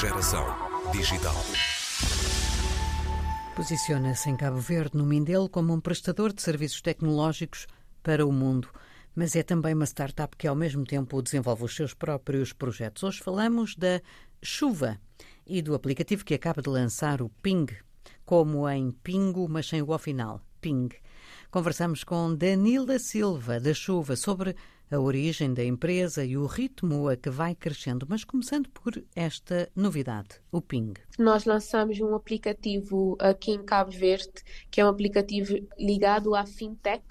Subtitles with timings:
[0.00, 0.46] Geração
[0.92, 1.34] digital.
[3.54, 7.66] Posiciona-se em Cabo Verde, no Mindelo, como um prestador de serviços tecnológicos
[8.02, 8.68] para o mundo.
[9.14, 13.02] Mas é também uma startup que, ao mesmo tempo, desenvolve os seus próprios projetos.
[13.02, 14.00] Hoje falamos da
[14.42, 14.98] Chuva
[15.46, 17.66] e do aplicativo que acaba de lançar, o Ping,
[18.24, 20.88] como em Pingo, mas sem o ao final, Ping.
[21.50, 24.56] Conversamos com Danila Silva, da Chuva, sobre
[24.90, 29.70] a origem da empresa e o ritmo a que vai crescendo, mas começando por esta
[29.74, 30.94] novidade, o Ping.
[31.18, 37.04] Nós lançamos um aplicativo aqui em Cabo Verde, que é um aplicativo ligado à fintech,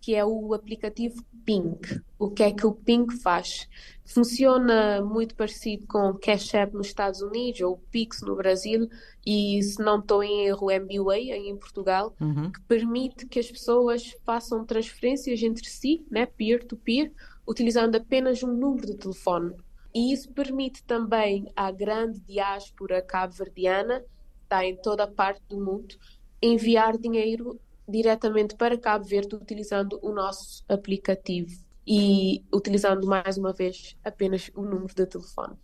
[0.00, 1.78] que é o aplicativo Ping.
[2.18, 3.68] O que é que o Ping faz?
[4.04, 8.88] Funciona muito parecido com o Cash App nos Estados Unidos ou o Pix no Brasil
[9.24, 12.50] e, se não estou em erro, o MBWay em Portugal, uhum.
[12.50, 17.12] que permite que as pessoas façam transferências entre si, né, peer-to-peer,
[17.46, 19.54] utilizando apenas um número de telefone.
[19.94, 24.04] E isso permite também à grande diáspora cabo-verdiana,
[24.44, 25.94] está em toda a parte do mundo,
[26.42, 27.60] enviar dinheiro
[27.90, 31.50] diretamente para Cabo Verde utilizando o nosso aplicativo
[31.86, 35.56] e utilizando mais uma vez apenas o número de telefone.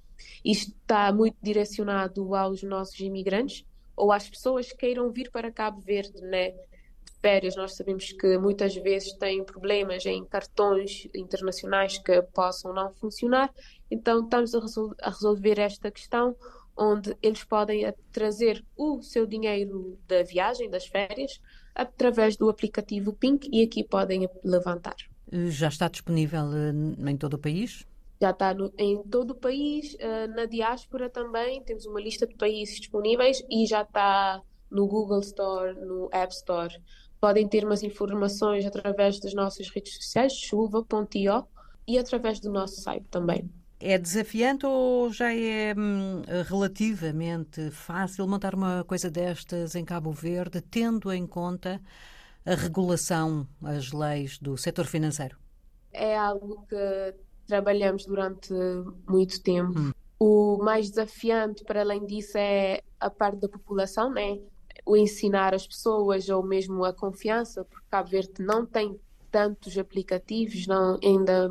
[0.45, 5.81] Isto está muito direcionado aos nossos imigrantes ou às pessoas que queiram vir para Cabo
[5.81, 6.51] Verde, né?
[6.51, 12.93] De férias, nós sabemos que muitas vezes têm problemas em cartões internacionais que possam não
[12.95, 13.53] funcionar,
[13.91, 16.37] então estamos a, resol a resolver esta questão
[16.77, 21.41] onde eles podem trazer o seu dinheiro da viagem, das férias,
[21.77, 24.97] através do aplicativo Pink e aqui podem levantar.
[25.31, 27.87] Já está disponível eh, em todo o país?
[28.21, 32.35] Já está no, em todo o país, uh, na diáspora também, temos uma lista de
[32.35, 36.75] países disponíveis e já está no Google Store, no App Store.
[37.21, 41.47] Podem ter mais informações através das nossas redes sociais, chuva.io,
[41.87, 43.51] e através do nosso site também.
[43.79, 50.61] É desafiante ou já é hum, relativamente fácil montar uma coisa destas em Cabo Verde,
[50.63, 51.81] tendo em conta
[52.45, 55.37] a regulação, as leis do setor financeiro?
[55.93, 57.15] É algo que
[57.47, 58.53] trabalhamos durante
[59.09, 59.79] muito tempo.
[59.79, 59.93] Hum.
[60.19, 64.39] O mais desafiante, para além disso, é a parte da população, né?
[64.87, 68.99] o ensinar as pessoas ou mesmo a confiança, porque Cabo Verde não tem
[69.31, 71.51] tantos aplicativos, não, ainda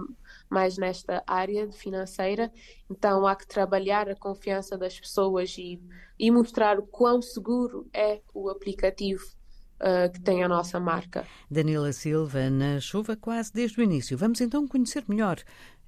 [0.49, 2.51] mais nesta área financeira,
[2.89, 5.81] então há que trabalhar a confiança das pessoas e,
[6.19, 9.23] e mostrar o quão seguro é o aplicativo
[9.81, 11.25] uh, que tem a nossa marca.
[11.49, 14.17] Danila Silva, na chuva quase desde o início.
[14.17, 15.37] Vamos então conhecer melhor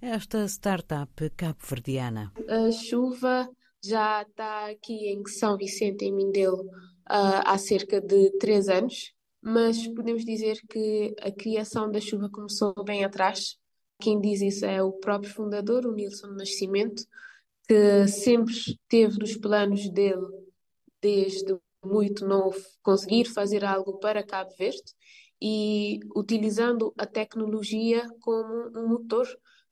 [0.01, 2.31] esta startup cabo-verdiana.
[2.47, 3.49] A chuva
[3.83, 9.17] já está aqui em São Vicente, em Mindelo, uh, há cerca de três anos
[9.47, 13.55] mas podemos dizer que a criação da chuva começou bem atrás.
[13.99, 17.03] Quem diz isso é o próprio fundador, o Nilson Nascimento,
[17.67, 18.53] que sempre
[18.87, 20.27] teve nos planos dele,
[21.01, 24.93] desde muito novo, conseguir fazer algo para Cabo Verde
[25.41, 29.27] e utilizando a tecnologia como um motor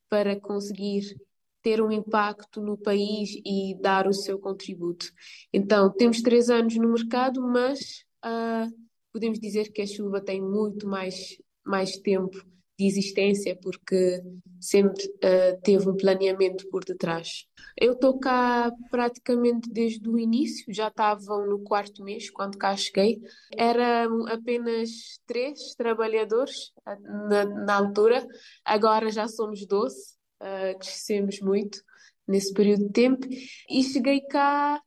[0.08, 1.16] para conseguir
[1.62, 5.06] ter um impacto no país e dar o seu contributo.
[5.52, 8.72] Então, temos três anos no mercado, mas uh,
[9.12, 12.36] podemos dizer que a chuva tem muito mais, mais tempo
[12.78, 14.22] de existência porque
[14.60, 17.46] sempre uh, teve um planeamento por detrás.
[17.76, 23.20] Eu estou cá praticamente desde o início, já estavam no quarto mês quando cá cheguei.
[23.56, 28.26] Eram apenas três trabalhadores eh, na, na altura,
[28.64, 31.82] agora já somos doze, uh, crescemos muito
[32.26, 33.26] nesse período de tempo
[33.70, 34.80] e cheguei cá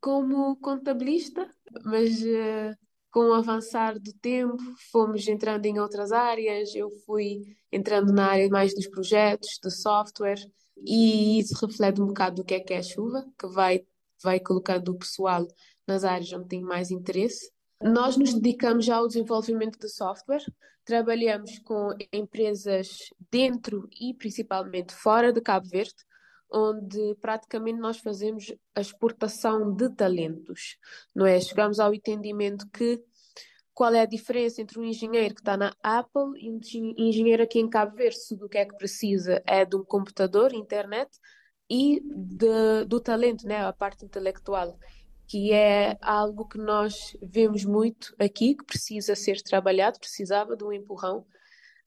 [0.00, 1.48] como contabilista,
[1.84, 2.85] mas uh,
[3.16, 4.58] com o avançar do tempo,
[4.92, 10.46] fomos entrando em outras áreas, eu fui entrando na área mais dos projetos, do software,
[10.76, 13.86] e isso reflete um bocado do que é que é a chuva, que vai,
[14.22, 15.48] vai colocando o pessoal
[15.86, 17.50] nas áreas onde tem mais interesse.
[17.82, 20.44] Nós nos dedicamos ao desenvolvimento de software,
[20.84, 22.98] trabalhamos com empresas
[23.30, 26.04] dentro e principalmente fora de Cabo Verde,
[26.50, 30.76] onde praticamente nós fazemos a exportação de talentos,
[31.14, 31.40] não é?
[31.40, 33.02] Chegamos ao entendimento que
[33.74, 36.60] qual é a diferença entre um engenheiro que está na Apple e um
[36.96, 40.54] engenheiro aqui em Cabo Verde, se do que é que precisa é de um computador,
[40.54, 41.10] internet
[41.68, 43.66] e de, do talento, né?
[43.66, 44.78] A parte intelectual
[45.28, 50.72] que é algo que nós vemos muito aqui, que precisa ser trabalhado, precisava de um
[50.72, 51.26] empurrão,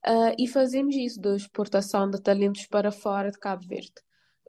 [0.05, 3.93] uh, e fazemos isso, da exportação de talentos para fora de Cabo Verde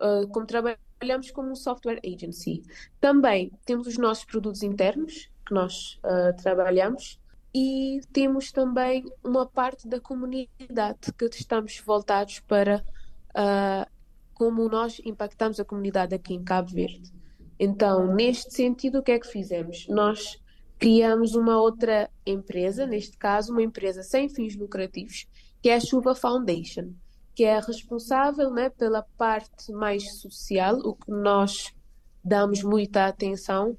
[0.00, 2.62] uh, como trabalhamos como um software agency.
[3.00, 7.20] Também temos os nossos produtos internos que nós uh, trabalhamos
[7.54, 12.84] e temos também uma parte da comunidade que estamos voltados para
[13.30, 13.90] uh,
[14.34, 17.12] como nós impactamos a comunidade aqui em Cabo Verde.
[17.58, 19.86] Então, neste sentido, o que é que fizemos?
[19.88, 20.40] Nós
[20.78, 25.26] criamos uma outra empresa, neste caso, uma empresa sem fins lucrativos,
[25.60, 26.94] que é a Chuva Foundation,
[27.34, 31.74] que é responsável né, pela parte mais social, o que nós
[32.22, 33.70] damos muita atenção,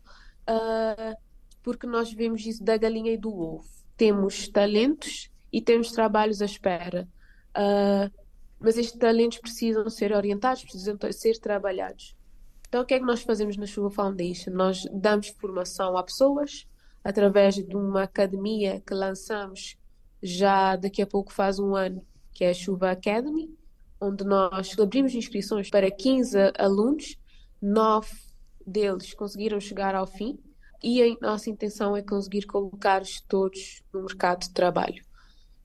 [0.49, 1.15] uh,
[1.61, 3.69] porque nós vemos isso da galinha e do ovo.
[3.95, 7.07] Temos talentos e temos trabalhos à espera.
[7.51, 8.11] Uh,
[8.59, 12.15] mas estes talentos precisam ser orientados, precisam ser trabalhados.
[12.67, 14.51] Então, o que é que nós fazemos na Chuva Foundation?
[14.51, 16.67] Nós damos formação a pessoas
[17.03, 19.77] através de uma academia que lançamos
[20.21, 23.49] já daqui a pouco faz um ano, que é a Chuva Academy,
[23.99, 27.17] onde nós abrimos inscrições para 15 alunos,
[27.61, 28.09] nove
[28.65, 30.39] deles conseguiram chegar ao fim
[30.83, 35.03] e a nossa intenção é conseguir colocar-os todos no mercado de trabalho.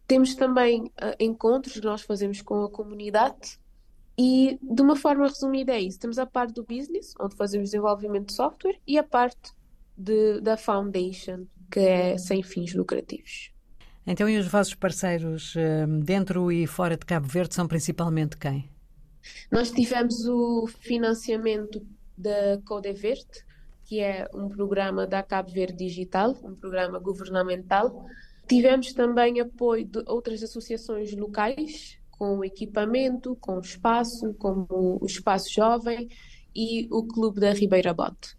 [0.06, 3.58] Temos também uh, encontros que nós fazemos com a comunidade
[4.18, 5.98] e, de uma forma resumida, é isso.
[5.98, 9.52] Temos a parte do business, onde fazemos desenvolvimento de software, e a parte
[9.96, 13.52] de, da foundation, que é sem fins lucrativos.
[14.06, 18.70] Então, e os vossos parceiros uh, dentro e fora de Cabo Verde são principalmente quem?
[19.50, 21.84] Nós tivemos o financiamento
[22.16, 23.44] da Code Verde,
[23.84, 28.06] que é um programa da Cabo Verde Digital, um programa governamental.
[28.46, 36.08] Tivemos também apoio de outras associações locais, com equipamento, com espaço, como o Espaço Jovem
[36.54, 38.36] e o Clube da Ribeira Bote.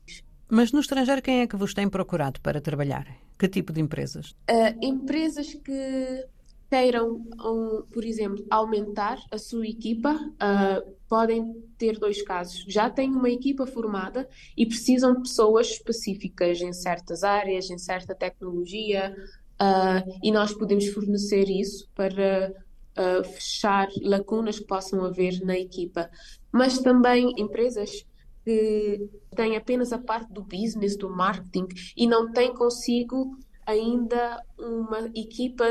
[0.49, 3.26] Mas no estrangeiro, quem é que vos tem procurado para trabalhar?
[3.37, 4.31] Que tipo de empresas?
[4.49, 6.27] Uh, empresas que
[6.69, 12.65] queiram, um, por exemplo, aumentar a sua equipa, uh, podem ter dois casos.
[12.67, 18.13] Já têm uma equipa formada e precisam de pessoas específicas em certas áreas, em certa
[18.13, 19.15] tecnologia,
[19.61, 22.53] uh, e nós podemos fornecer isso para
[22.97, 26.09] uh, fechar lacunas que possam haver na equipa.
[26.51, 28.05] Mas também empresas
[28.47, 31.67] que têm apenas a parte do business, do marketing
[31.97, 35.65] e não têm consigo ainda uma equipa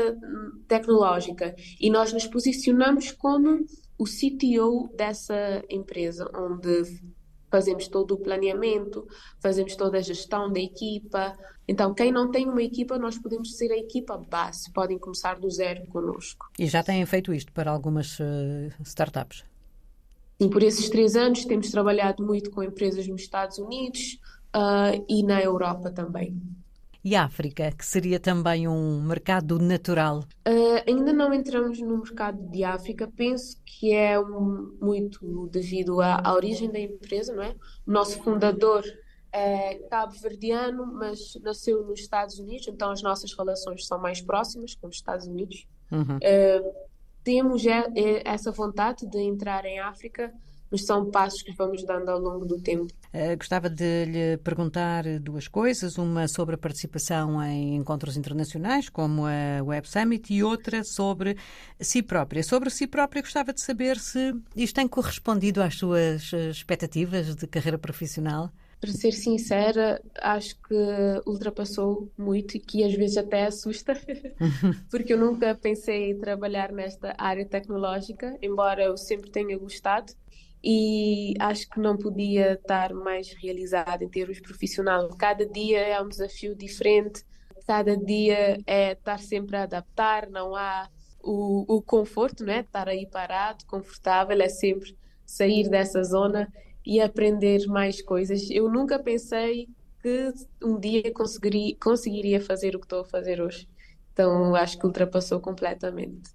[0.67, 3.65] tecnológica e nós nos posicionamos como
[3.97, 6.83] o CTO dessa empresa, onde
[7.49, 9.07] fazemos todo o planeamento,
[9.41, 11.35] fazemos toda a gestão da equipa.
[11.67, 15.49] Então, quem não tem uma equipa, nós podemos ser a equipa base, podem começar do
[15.49, 16.45] zero conosco.
[16.59, 19.43] E já têm feito isto para algumas uh, startups?
[20.39, 24.19] Sim, por esses três anos temos trabalhado muito com empresas nos Estados Unidos
[24.55, 26.39] uh, e na Europa também.
[27.03, 30.19] E África, que seria também um mercado natural?
[30.45, 33.09] Uh, ainda não entramos no mercado de África.
[33.15, 37.55] Penso que é um, muito devido à, à, origem da empresa, não é?
[37.85, 38.83] O nosso fundador
[39.31, 44.87] é cabo-verdiano, mas nasceu nos Estados Unidos, então as nossas relações são mais próximas com
[44.87, 45.65] os Estados Unidos.
[45.91, 46.17] Uhum.
[46.17, 46.86] Uh,
[47.27, 47.61] temos
[48.23, 50.31] essa vontade de entrar em África,
[50.71, 52.87] mas são passos que vamos dando ao longo do tempo.
[53.13, 59.25] Uh, gostava de lhe perguntar duas coisas: uma sobre a participação em encontros internacionais, como
[59.25, 61.35] a Web Summit, e outra sobre
[61.81, 62.41] si própria.
[62.43, 67.77] Sobre si própria, gostava de saber se isto tem correspondido às suas expectativas de carreira
[67.77, 68.49] profissional.
[68.79, 70.75] Para ser sincera, acho que
[71.25, 73.93] ultrapassou muito e que às vezes até assusta,
[74.91, 80.13] porque eu nunca pensei em trabalhar nesta área tecnológica, embora eu sempre tenha gostado
[80.63, 85.07] e acho que não podia estar mais realizada em termos profissionais.
[85.17, 87.23] Cada dia é um desafio diferente,
[87.65, 90.89] cada dia é estar sempre a adaptar, não há
[91.21, 92.61] o, o conforto, né?
[92.61, 96.47] estar aí parado, confortável, é sempre sair dessa zona
[96.87, 98.49] e aprender mais coisas.
[98.49, 99.67] Eu nunca pensei
[100.01, 103.67] que um dia conseguiria, conseguiria fazer o que estou a fazer hoje.
[104.13, 106.31] Então acho que ultrapassou completamente.